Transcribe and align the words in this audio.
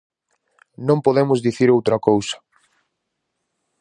Non 0.87 1.03
podemos 1.05 1.39
dicir 1.47 1.69
outra 1.71 1.97
cousa. 2.07 2.37